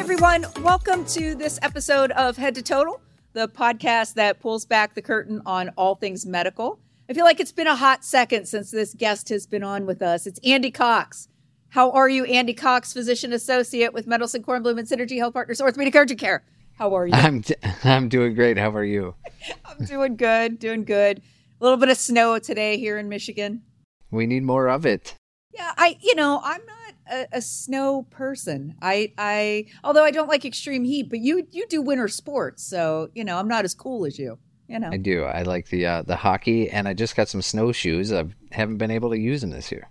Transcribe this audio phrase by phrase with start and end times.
[0.00, 0.46] everyone.
[0.62, 3.02] Welcome to this episode of Head to Total,
[3.34, 6.80] the podcast that pulls back the curtain on all things medical.
[7.10, 10.00] I feel like it's been a hot second since this guest has been on with
[10.00, 10.26] us.
[10.26, 11.28] It's Andy Cox.
[11.68, 15.94] How are you, Andy Cox, physician associate with Mendelson Kornblum and Synergy Health Partners Orthopedic
[15.94, 16.44] Urgent Care?
[16.78, 17.12] How are you?
[17.12, 18.56] I'm d- I'm doing great.
[18.56, 19.14] How are you?
[19.66, 21.18] I'm doing good, doing good.
[21.60, 23.64] A little bit of snow today here in Michigan.
[24.10, 25.14] We need more of it.
[25.52, 26.79] Yeah, I you know, I'm not
[27.10, 28.74] a, a, snow person.
[28.80, 33.10] I I although I don't like extreme heat, but you you do winter sports, so
[33.14, 34.38] you know, I'm not as cool as you.
[34.68, 34.90] You know.
[34.90, 35.24] I do.
[35.24, 38.12] I like the uh, the hockey and I just got some snowshoes.
[38.12, 39.88] I haven't been able to use them this year.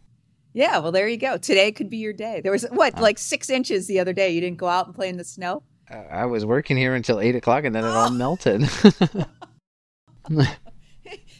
[0.53, 1.37] Yeah, well, there you go.
[1.37, 2.41] Today could be your day.
[2.41, 4.31] There was what, uh, like six inches the other day.
[4.31, 5.63] You didn't go out and play in the snow.
[5.89, 8.69] I was working here until eight o'clock, and then it all melted.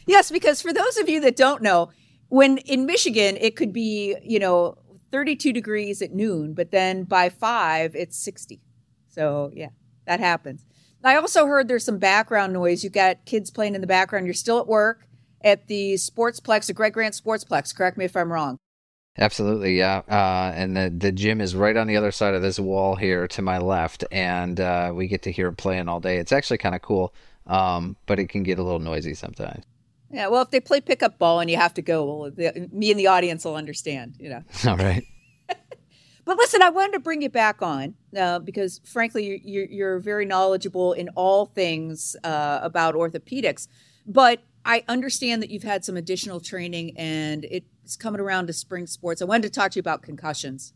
[0.06, 1.90] yes, because for those of you that don't know,
[2.28, 4.76] when in Michigan it could be you know
[5.12, 8.60] 32 degrees at noon, but then by five it's 60.
[9.08, 9.70] So yeah,
[10.06, 10.64] that happens.
[11.02, 12.84] I also heard there's some background noise.
[12.84, 14.26] You got kids playing in the background.
[14.26, 15.06] You're still at work
[15.42, 17.74] at the Sportsplex, the Greg Grant Sportsplex.
[17.74, 18.58] Correct me if I'm wrong.
[19.18, 20.02] Absolutely, yeah.
[20.08, 23.26] Uh, and the the gym is right on the other side of this wall here
[23.28, 26.18] to my left, and uh, we get to hear them playing all day.
[26.18, 27.12] It's actually kind of cool,
[27.46, 29.64] um, but it can get a little noisy sometimes.
[30.10, 32.90] Yeah, well, if they play pickup ball and you have to go, well, the, me
[32.90, 34.16] and the audience will understand.
[34.18, 34.42] You know.
[34.68, 35.04] All right.
[36.24, 40.24] but listen, I wanted to bring you back on uh, because, frankly, you're, you're, very
[40.24, 43.68] knowledgeable in all things uh, about orthopedics.
[44.06, 48.86] But I understand that you've had some additional training, and it's coming around to spring
[48.86, 49.22] sports.
[49.22, 50.72] I wanted to talk to you about concussions.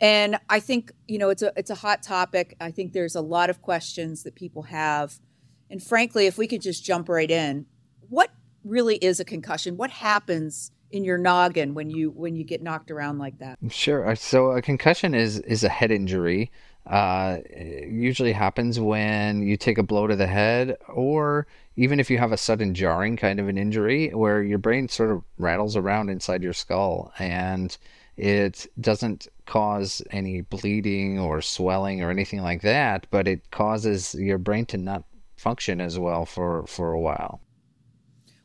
[0.00, 2.56] And I think you know it's a it's a hot topic.
[2.60, 5.18] I think there's a lot of questions that people have,
[5.70, 7.66] and frankly, if we could just jump right in,
[8.08, 8.30] what
[8.64, 9.76] really is a concussion?
[9.76, 13.58] What happens in your noggin when you when you get knocked around like that?
[13.70, 14.08] Sure.
[14.08, 16.50] Uh, so a concussion is is a head injury.
[16.86, 17.38] Uh,
[17.88, 22.30] usually happens when you take a blow to the head, or even if you have
[22.30, 26.42] a sudden jarring kind of an injury where your brain sort of rattles around inside
[26.42, 27.78] your skull and
[28.16, 34.38] it doesn't cause any bleeding or swelling or anything like that, but it causes your
[34.38, 35.04] brain to not
[35.36, 37.40] function as well for, for a while.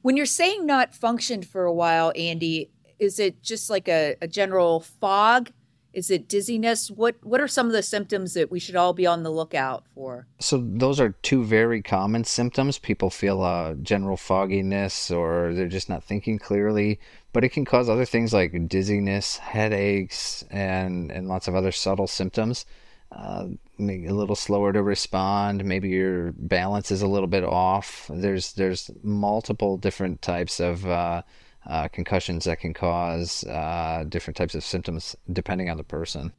[0.01, 4.27] When you're saying not functioned for a while, Andy, is it just like a, a
[4.27, 5.51] general fog?
[5.91, 6.91] Is it dizziness?
[6.91, 9.85] What what are some of the symptoms that we should all be on the lookout
[9.95, 10.27] for?
[10.39, 12.77] So those are two very common symptoms.
[12.77, 16.99] People feel a general fogginess or they're just not thinking clearly,
[17.33, 22.07] but it can cause other things like dizziness, headaches, and and lots of other subtle
[22.07, 22.65] symptoms.
[23.11, 23.47] Uh,
[23.79, 25.65] a little slower to respond.
[25.65, 28.09] Maybe your balance is a little bit off.
[28.13, 31.23] There's there's multiple different types of uh,
[31.67, 36.33] uh, concussions that can cause uh, different types of symptoms depending on the person.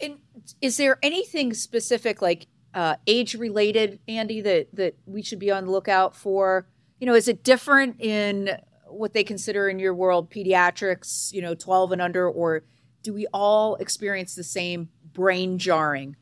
[0.00, 0.18] And
[0.62, 5.66] is there anything specific, like uh, age related, Andy, that that we should be on
[5.66, 6.66] the lookout for?
[6.98, 11.32] You know, is it different in what they consider in your world pediatrics?
[11.32, 12.64] You know, twelve and under, or
[13.02, 16.14] do we all experience the same brain jarring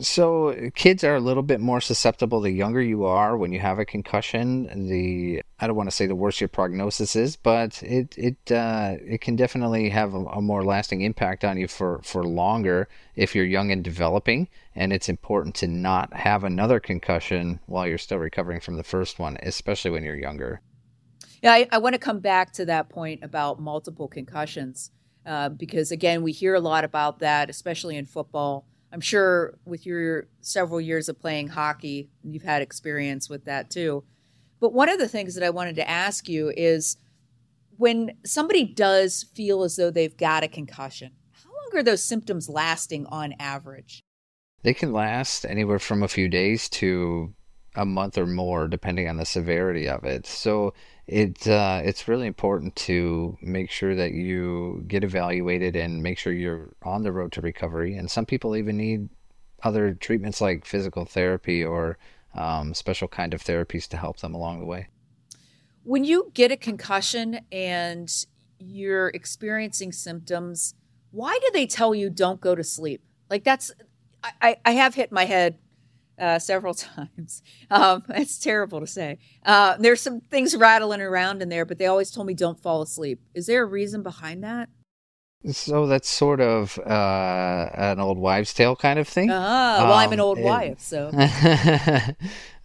[0.00, 3.78] so kids are a little bit more susceptible the younger you are when you have
[3.78, 4.88] a concussion.
[4.88, 8.96] The I don't want to say the worse your prognosis is, but it it uh,
[9.04, 13.34] it can definitely have a, a, more lasting impact on you for for longer if
[13.34, 14.48] you're young and developing.
[14.74, 19.18] And it's important to not have another concussion while you're still recovering from the first
[19.18, 20.62] one, especially when you're younger.
[21.42, 24.90] Yeah, I, I want to come back to that point about multiple concussions
[25.26, 28.66] uh, because again, we hear a lot about that, especially in football.
[28.92, 34.04] I'm sure with your several years of playing hockey, you've had experience with that too.
[34.60, 36.96] But one of the things that I wanted to ask you is
[37.76, 42.48] when somebody does feel as though they've got a concussion, how long are those symptoms
[42.48, 44.02] lasting on average?
[44.62, 47.32] They can last anywhere from a few days to
[47.76, 50.26] a month or more, depending on the severity of it.
[50.26, 50.74] So
[51.06, 56.32] it uh, it's really important to make sure that you get evaluated and make sure
[56.32, 57.96] you're on the road to recovery.
[57.96, 59.08] And some people even need
[59.62, 61.98] other treatments like physical therapy or
[62.34, 64.88] um, special kind of therapies to help them along the way.
[65.82, 68.10] When you get a concussion and
[68.58, 70.74] you're experiencing symptoms,
[71.10, 73.02] why do they tell you don't go to sleep?
[73.28, 73.72] Like that's
[74.22, 75.58] I, I have hit my head
[76.20, 77.42] uh, several times.
[77.70, 79.18] Um, it's terrible to say.
[79.44, 82.82] Uh, there's some things rattling around in there, but they always told me don't fall
[82.82, 83.20] asleep.
[83.34, 84.68] Is there a reason behind that?
[85.50, 89.30] So that's sort of uh, an old wives' tale kind of thing.
[89.30, 91.10] Ah, well, um, I'm an um, old wife, so.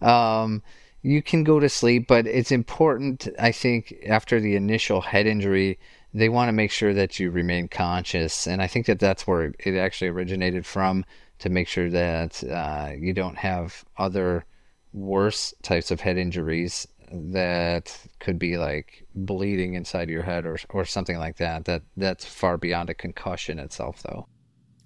[0.02, 0.62] um,
[1.00, 5.78] you can go to sleep, but it's important, I think, after the initial head injury,
[6.12, 8.46] they want to make sure that you remain conscious.
[8.46, 11.06] And I think that that's where it actually originated from
[11.38, 14.44] to make sure that uh, you don't have other
[14.92, 20.84] worse types of head injuries that could be like bleeding inside your head or or
[20.84, 21.64] something like that.
[21.64, 24.26] That that's far beyond a concussion itself, though.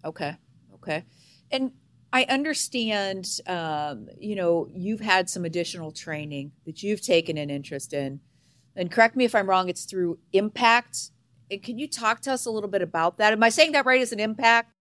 [0.04, 0.36] Okay,
[0.74, 1.04] okay,
[1.50, 1.72] and
[2.12, 3.26] I understand.
[3.46, 8.20] Um, you know, you've had some additional training that you've taken an interest in,
[8.76, 9.68] and correct me if I'm wrong.
[9.68, 11.10] It's through Impact.
[11.50, 13.32] And can you talk to us a little bit about that?
[13.32, 14.00] Am I saying that right?
[14.00, 14.72] As an impact?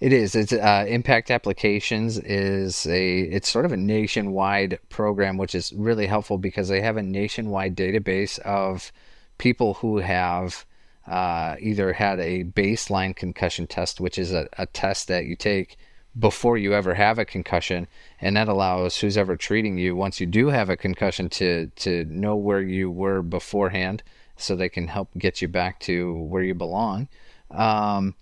[0.00, 0.34] It is.
[0.34, 3.20] It's uh, Impact Applications is a.
[3.20, 7.76] It's sort of a nationwide program, which is really helpful because they have a nationwide
[7.76, 8.90] database of
[9.38, 10.66] people who have
[11.06, 15.76] uh, either had a baseline concussion test, which is a, a test that you take
[16.18, 17.86] before you ever have a concussion,
[18.20, 22.04] and that allows who's ever treating you once you do have a concussion to to
[22.06, 24.02] know where you were beforehand,
[24.36, 27.08] so they can help get you back to where you belong.
[27.50, 28.16] Um,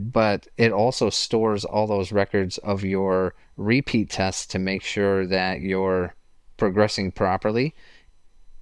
[0.00, 5.60] but it also stores all those records of your repeat tests to make sure that
[5.60, 6.14] you're
[6.56, 7.74] progressing properly.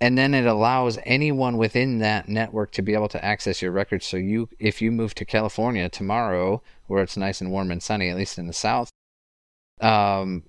[0.01, 4.05] And then it allows anyone within that network to be able to access your records.
[4.05, 8.09] So you, if you move to California tomorrow, where it's nice and warm and sunny,
[8.09, 8.91] at least in the south,
[9.81, 10.43] um,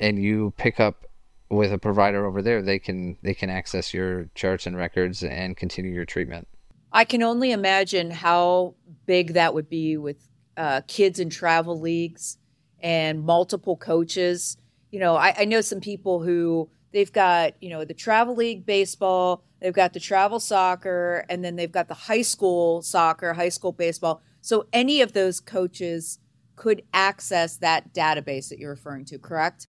[0.00, 1.04] and you pick up
[1.50, 5.56] with a provider over there, they can they can access your charts and records and
[5.56, 6.48] continue your treatment.
[6.94, 12.38] I can only imagine how big that would be with uh, kids in travel leagues
[12.78, 14.56] and multiple coaches.
[14.92, 18.64] You know, I, I know some people who they've got, you know, the travel league
[18.64, 23.48] baseball, they've got the travel soccer, and then they've got the high school soccer, high
[23.48, 24.22] school baseball.
[24.40, 26.20] So any of those coaches
[26.54, 29.66] could access that database that you're referring to, correct?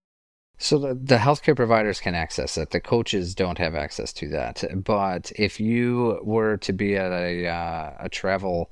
[0.57, 2.71] So the, the healthcare providers can access it.
[2.71, 4.63] The coaches don't have access to that.
[4.83, 8.71] But if you were to be at a uh, a travel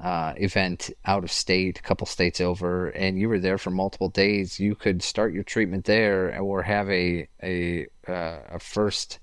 [0.00, 4.08] uh, event out of state, a couple states over, and you were there for multiple
[4.08, 9.18] days, you could start your treatment there or have a a uh, a first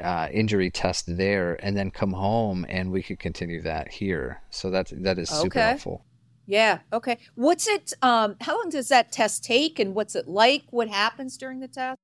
[0.00, 4.40] uh, injury test there, and then come home, and we could continue that here.
[4.50, 5.60] So that that is super Okay.
[5.60, 6.04] helpful.
[6.50, 6.80] Yeah.
[6.92, 7.18] Okay.
[7.36, 7.92] What's it?
[8.02, 10.64] Um, how long does that test take, and what's it like?
[10.70, 11.96] What happens during the test?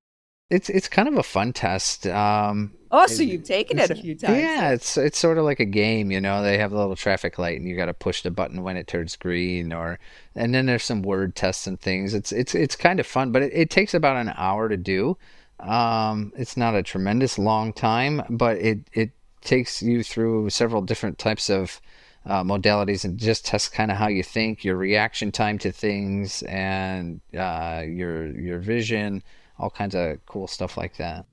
[0.51, 2.07] It's it's kind of a fun test.
[2.07, 4.39] Um, Oh, so you've taken it a few times.
[4.39, 6.43] Yeah, it's it's sort of like a game, you know.
[6.43, 8.87] They have a little traffic light, and you got to push the button when it
[8.87, 9.99] turns green, or
[10.37, 12.15] and then there's some word tests and things.
[12.15, 15.19] It's it's it's kind of fun, but it, it takes about an hour to do.
[15.59, 19.11] Um, it's not a tremendous long time, but it it
[19.41, 21.81] takes you through several different types of
[22.27, 26.43] uh, modalities and just test kind of how you think, your reaction time to things,
[26.43, 29.23] and uh, your your vision,
[29.59, 31.27] all kinds of cool stuff like that.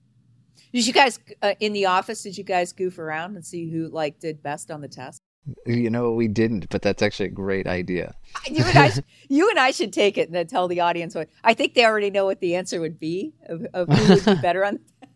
[0.72, 2.24] Did you guys uh, in the office?
[2.24, 5.19] Did you guys goof around and see who like did best on the test?
[5.66, 8.16] You know, we didn't, but that's actually a great idea.
[8.50, 9.00] You and I, sh-
[9.30, 11.30] you and I should take it and then tell the audience what.
[11.44, 14.36] I think they already know what the answer would be of, of who would be
[14.42, 15.12] better on the test.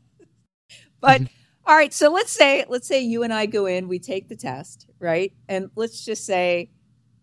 [0.99, 1.21] But
[1.67, 4.37] all right, so let's say let's say you and I go in, we take the
[4.37, 5.33] test, right?
[5.49, 6.71] And let's just say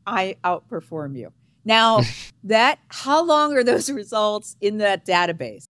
[0.06, 1.32] I outperform you.
[1.64, 2.02] Now
[2.44, 5.64] that how long are those results in that database?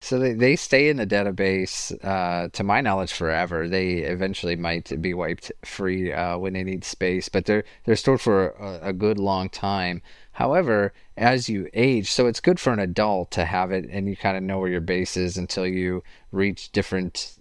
[0.00, 3.68] So they, they stay in the database, uh, to my knowledge, forever.
[3.68, 8.20] They eventually might be wiped free uh, when they need space, but they're they're stored
[8.20, 10.00] for a, a good long time.
[10.32, 14.16] However, as you age, so it's good for an adult to have it, and you
[14.16, 17.38] kind of know where your base is until you reach different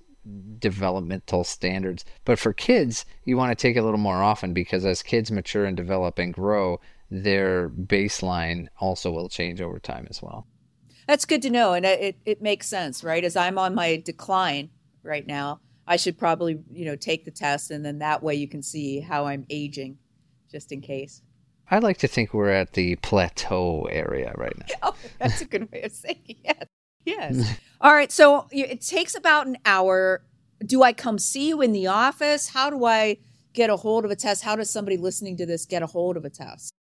[0.60, 2.06] developmental standards.
[2.26, 5.32] But for kids, you want to take it a little more often because as kids
[5.32, 10.48] mature and develop and grow, their baseline also will change over time as well.
[11.08, 13.24] That's good to know, and it it makes sense, right?
[13.24, 14.70] As I'm on my decline
[15.04, 18.48] right now, I should probably you know take the test, and then that way you
[18.48, 19.98] can see how I'm aging,
[20.50, 21.22] just in case.
[21.70, 24.66] I like to think we're at the plateau area right now.
[24.84, 26.38] Oh, that's a good way of saying it.
[26.44, 26.66] Yes.
[27.06, 27.58] Yes.
[27.82, 28.12] All right.
[28.12, 30.22] So it takes about an hour.
[30.66, 32.50] Do I come see you in the office?
[32.50, 33.18] How do I
[33.54, 34.44] get a hold of a test?
[34.44, 36.72] How does somebody listening to this get a hold of a test?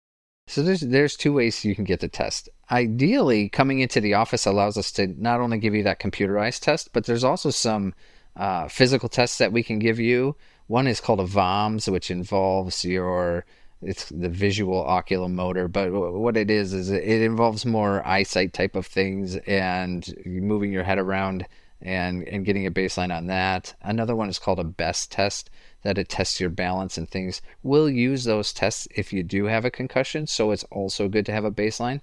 [0.47, 2.49] So there's there's two ways you can get the test.
[2.69, 6.91] Ideally, coming into the office allows us to not only give you that computerized test,
[6.93, 7.93] but there's also some
[8.35, 10.35] uh, physical tests that we can give you.
[10.67, 13.45] One is called a VOMS, which involves your
[13.81, 18.75] it's the visual oculomotor, but wh- what it is is it involves more eyesight type
[18.75, 21.47] of things and moving your head around
[21.81, 23.73] and and getting a baseline on that.
[23.81, 25.49] Another one is called a BEST test
[25.83, 27.41] that it tests your balance and things.
[27.63, 31.31] We'll use those tests if you do have a concussion, so it's also good to
[31.31, 32.01] have a baseline.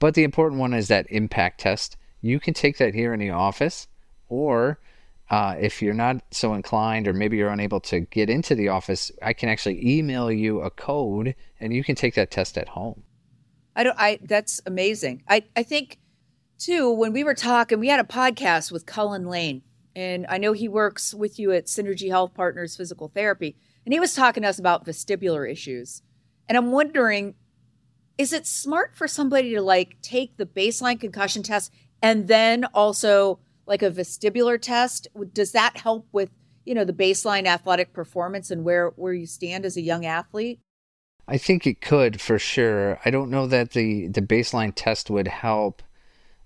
[0.00, 1.96] But the important one is that impact test.
[2.20, 3.86] You can take that here in the office,
[4.28, 4.80] or
[5.30, 9.10] uh, if you're not so inclined, or maybe you're unable to get into the office,
[9.22, 13.02] I can actually email you a code and you can take that test at home.
[13.74, 13.98] I don't.
[13.98, 15.24] I that's amazing.
[15.28, 15.98] I I think
[16.58, 19.62] too when we were talking, we had a podcast with Cullen Lane,
[19.96, 24.00] and I know he works with you at Synergy Health Partners Physical Therapy, and he
[24.00, 26.02] was talking to us about vestibular issues,
[26.48, 27.34] and I'm wondering,
[28.18, 31.72] is it smart for somebody to like take the baseline concussion test
[32.04, 35.08] and then also like a vestibular test?
[35.32, 36.30] Does that help with
[36.64, 40.60] you know the baseline athletic performance and where where you stand as a young athlete?
[41.26, 43.00] I think it could for sure.
[43.04, 45.82] I don't know that the the baseline test would help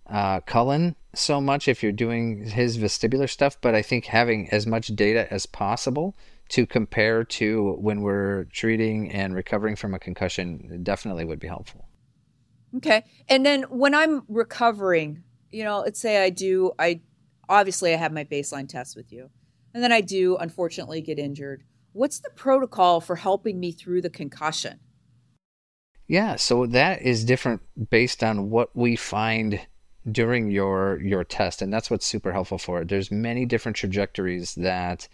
[0.07, 4.67] uh, Cullen so much if you're doing his vestibular stuff, but I think having as
[4.67, 6.17] much data as possible
[6.51, 11.87] to compare to when we're treating and recovering from a concussion definitely would be helpful.
[12.77, 13.05] Okay.
[13.29, 17.01] And then when I'm recovering, you know, let's say I do, I
[17.49, 19.31] obviously I have my baseline test with you,
[19.75, 21.65] and then I do unfortunately get injured.
[21.93, 24.81] What's the protocol for helping me through the concussion?
[26.07, 29.61] Yeah, so that is different based on what we find
[30.11, 32.89] during your your test and that's what's super helpful for it.
[32.89, 35.07] There's many different trajectories that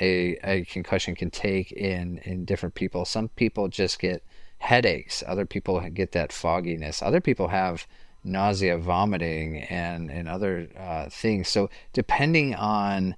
[0.00, 3.04] a, a concussion can take in in different people.
[3.04, 4.24] Some people just get
[4.58, 7.02] headaches, other people get that fogginess.
[7.02, 7.86] Other people have
[8.26, 11.48] nausea, vomiting and and other uh, things.
[11.48, 13.16] So depending on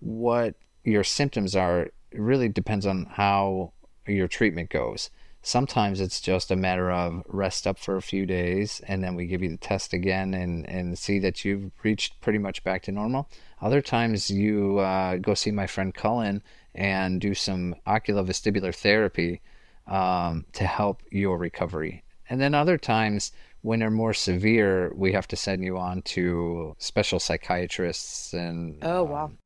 [0.00, 3.72] what your symptoms are, it really depends on how
[4.06, 5.10] your treatment goes.
[5.42, 9.26] Sometimes it's just a matter of rest up for a few days and then we
[9.26, 12.92] give you the test again and, and see that you've reached pretty much back to
[12.92, 13.28] normal.
[13.62, 16.42] Other times you uh, go see my friend Cullen
[16.74, 19.40] and do some oculovestibular therapy
[19.86, 22.02] um, to help your recovery.
[22.28, 26.74] And then other times when they're more severe, we have to send you on to
[26.78, 29.38] special psychiatrists and oh wow um,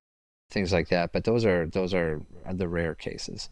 [0.51, 1.13] things like that.
[1.13, 3.49] But those are those are the rare cases.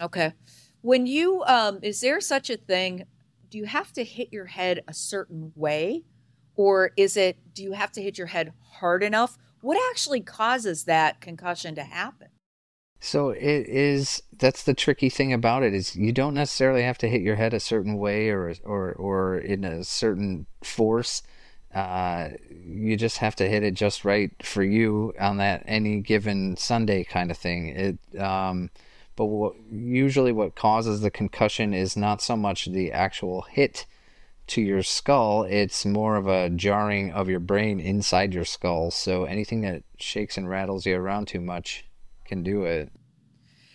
[0.00, 0.32] Okay.
[0.80, 3.04] When you um, is there such a thing?
[3.50, 6.04] Do you have to hit your head a certain way,
[6.56, 9.36] or is it do you have to hit your head hard enough?
[9.60, 12.28] What actually causes that concussion to happen?
[13.04, 17.08] So it is that's the tricky thing about it is you don't necessarily have to
[17.08, 21.22] hit your head a certain way or or or in a certain force
[21.74, 22.28] uh,
[22.64, 27.02] you just have to hit it just right for you on that any given Sunday
[27.02, 27.68] kind of thing.
[27.68, 28.70] It, um,
[29.16, 33.84] but what, usually what causes the concussion is not so much the actual hit
[34.48, 38.92] to your skull; it's more of a jarring of your brain inside your skull.
[38.92, 41.84] So anything that shakes and rattles you around too much
[42.32, 42.90] can do it.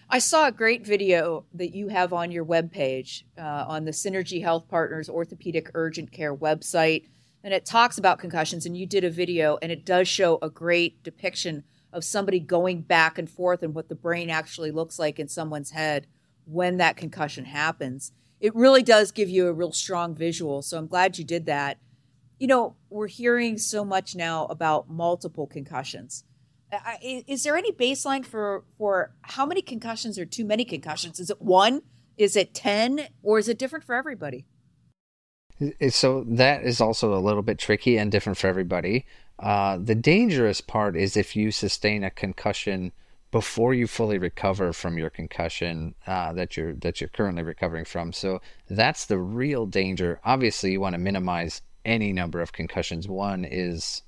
[0.09, 4.41] I saw a great video that you have on your webpage uh, on the Synergy
[4.41, 7.03] Health Partners Orthopedic Urgent Care website
[7.43, 10.49] and it talks about concussions and you did a video and it does show a
[10.49, 15.19] great depiction of somebody going back and forth and what the brain actually looks like
[15.19, 16.07] in someone's head
[16.45, 18.11] when that concussion happens.
[18.39, 21.77] It really does give you a real strong visual so i'm glad you did that.
[22.39, 26.23] You know we're hearing so much now about multiple concussions
[27.01, 31.41] is there any baseline for for how many concussions are too many concussions is it
[31.41, 31.81] one
[32.17, 34.45] is it 10 or is it different for everybody
[35.89, 39.05] so that is also a little bit tricky and different for everybody.
[39.39, 42.91] Uh, the dangerous part is if you sustain a concussion
[43.31, 48.13] before you fully recover from your concussion uh, that you're that you're currently recovering from.
[48.13, 50.19] So that's the real danger.
[50.23, 53.07] Obviously, you want to minimize any number of concussions.
[53.07, 54.03] One is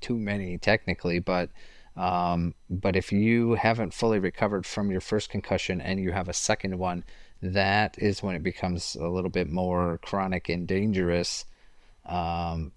[0.00, 1.50] too many technically, but
[1.96, 6.32] um, but if you haven't fully recovered from your first concussion and you have a
[6.32, 7.04] second one,
[7.40, 11.44] that is when it becomes a little bit more chronic and dangerous
[12.06, 12.72] um,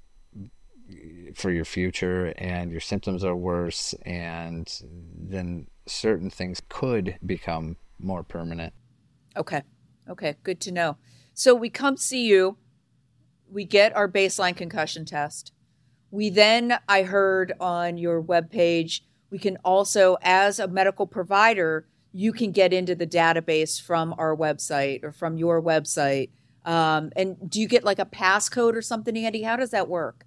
[1.35, 8.23] for your future, and your symptoms are worse, and then certain things could become more
[8.23, 8.73] permanent.
[9.35, 9.63] Okay.
[10.09, 10.35] Okay.
[10.43, 10.97] Good to know.
[11.33, 12.57] So we come see you,
[13.49, 15.51] we get our baseline concussion test.
[16.11, 22.31] We then, I heard on your webpage, we can also, as a medical provider, you
[22.31, 26.29] can get into the database from our website or from your website.
[26.65, 29.43] Um, and do you get like a passcode or something, Andy?
[29.43, 30.25] How does that work?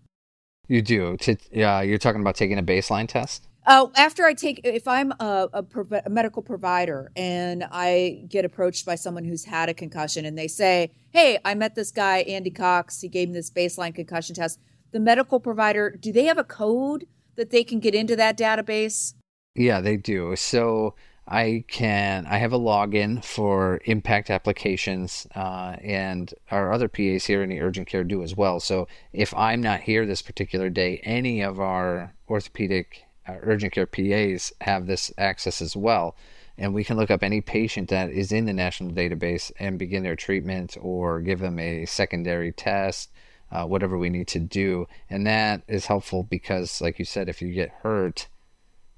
[0.69, 1.17] You do.
[1.19, 3.49] To, yeah, you're talking about taking a baseline test.
[3.67, 5.65] Oh, after I take, if I'm a, a,
[6.05, 10.49] a, medical provider and I get approached by someone who's had a concussion and they
[10.49, 13.01] say, Hey, I met this guy, Andy Cox.
[13.01, 14.59] He gave me this baseline concussion test.
[14.93, 17.07] The medical provider, do they have a code
[17.37, 19.15] that they can get into that database?
[19.55, 20.35] Yeah, they do.
[20.37, 20.95] So
[21.29, 27.43] I can I have a login for impact applications, uh, and our other PAs here
[27.43, 28.59] in the urgent care do as well.
[28.59, 33.87] So if I'm not here this particular day, any of our orthopedic uh, urgent care
[33.87, 36.17] PAs have this access as well.
[36.59, 40.03] and we can look up any patient that is in the national database and begin
[40.03, 43.11] their treatment or give them a secondary test,
[43.53, 44.87] uh, whatever we need to do.
[45.09, 48.29] And that is helpful because, like you said, if you get hurt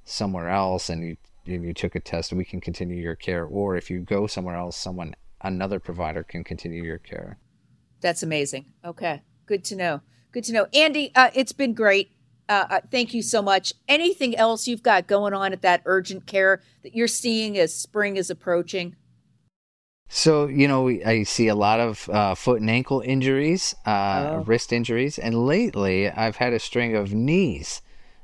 [0.05, 3.45] somewhere else and you and you took a test, we can continue your care.
[3.45, 7.39] Or if you go somewhere else, someone another provider can continue your care.
[8.01, 8.67] That's amazing.
[8.85, 10.01] Okay, good to know.
[10.31, 11.13] Good to know, Andy.
[11.15, 12.13] Uh, it's been great.
[12.49, 13.73] Uh, uh, thank you so much.
[13.89, 18.17] Anything else you've got going on at that urgent care that you're seeing as spring
[18.17, 18.97] is approaching?
[20.14, 24.45] So, you know, I see a lot of uh, foot and ankle injuries, uh, oh.
[24.45, 27.81] wrist injuries, and lately I've had a string of knees.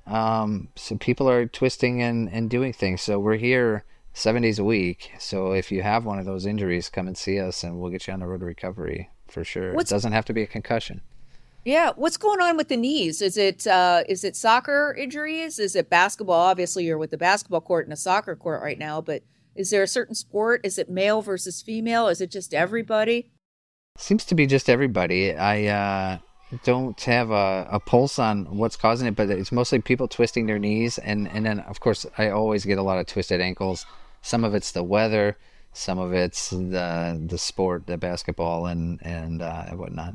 [0.06, 3.00] Um, so people are twisting and, and doing things.
[3.00, 5.12] So we're here seven days a week.
[5.18, 8.06] So if you have one of those injuries, come and see us and we'll get
[8.06, 9.72] you on the road to recovery for sure.
[9.72, 11.00] What's, it doesn't have to be a concussion.
[11.64, 13.22] Yeah, what's going on with the knees?
[13.22, 15.58] Is it uh, is it soccer injuries?
[15.58, 16.40] Is it basketball?
[16.40, 19.22] Obviously, you're with the basketball court and a soccer court right now, but
[19.58, 20.60] is there a certain sport?
[20.62, 22.06] Is it male versus female?
[22.06, 23.32] Is it just everybody?
[23.98, 25.34] Seems to be just everybody.
[25.34, 26.18] I uh,
[26.62, 30.60] don't have a, a pulse on what's causing it, but it's mostly people twisting their
[30.60, 33.84] knees, and and then of course I always get a lot of twisted ankles.
[34.22, 35.36] Some of it's the weather,
[35.72, 40.14] some of it's the the sport, the basketball, and and uh, whatnot.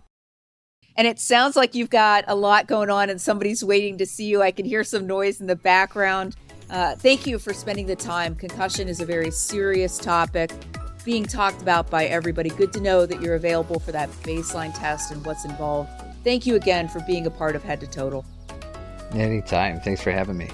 [0.96, 4.26] And it sounds like you've got a lot going on and somebody's waiting to see
[4.26, 4.42] you.
[4.42, 6.36] I can hear some noise in the background.
[6.70, 8.36] Uh, thank you for spending the time.
[8.36, 10.52] Concussion is a very serious topic
[11.04, 12.50] being talked about by everybody.
[12.50, 15.90] Good to know that you're available for that baseline test and what's involved.
[16.24, 18.26] Thank you again for being a part of Head to Total.
[19.14, 19.80] Anytime.
[19.82, 20.50] Thanks for having me.